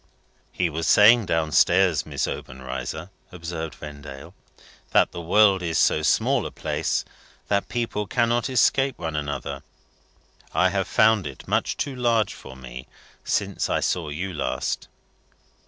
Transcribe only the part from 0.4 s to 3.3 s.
"He was saying down stairs, Miss Obenreizer,"